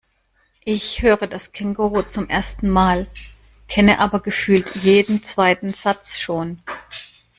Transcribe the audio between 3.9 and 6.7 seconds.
aber gefühlt jeden zweiten Satz schon.